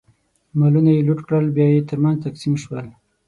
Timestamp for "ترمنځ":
1.89-2.17